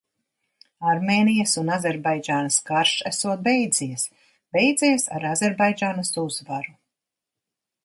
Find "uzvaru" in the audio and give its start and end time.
6.27-6.77